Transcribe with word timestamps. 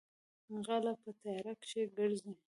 غلۀ 0.65 0.93
پۀ 1.01 1.09
تيارۀ 1.19 1.53
کښې 1.61 1.81
ګرځي 1.95 2.31
ـ 2.33 2.39